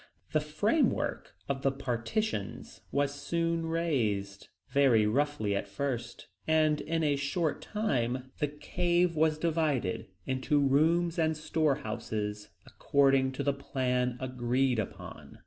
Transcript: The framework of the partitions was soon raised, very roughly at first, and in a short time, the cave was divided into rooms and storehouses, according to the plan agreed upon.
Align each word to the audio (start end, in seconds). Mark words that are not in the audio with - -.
The 0.31 0.39
framework 0.39 1.35
of 1.47 1.61
the 1.61 1.71
partitions 1.71 2.81
was 2.91 3.13
soon 3.13 3.67
raised, 3.67 4.47
very 4.71 5.05
roughly 5.05 5.55
at 5.55 5.67
first, 5.67 6.25
and 6.47 6.81
in 6.81 7.03
a 7.03 7.15
short 7.15 7.61
time, 7.61 8.31
the 8.39 8.47
cave 8.47 9.15
was 9.15 9.37
divided 9.37 10.07
into 10.25 10.59
rooms 10.59 11.19
and 11.19 11.37
storehouses, 11.37 12.49
according 12.65 13.33
to 13.33 13.43
the 13.43 13.53
plan 13.53 14.17
agreed 14.19 14.79
upon. 14.79 15.37